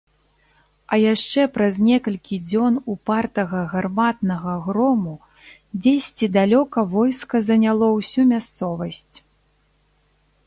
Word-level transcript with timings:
А 0.95 0.97
яшчэ 0.99 1.41
праз 1.57 1.75
некалькі 1.87 2.35
дзён 2.49 2.79
упартага 2.93 3.59
гарматнага 3.73 4.55
грому 4.67 5.13
дзесьці 5.83 6.31
далёка 6.37 6.85
войска 6.97 7.43
заняло 7.51 7.91
ўсю 7.99 8.21
мясцовасць. 8.31 9.17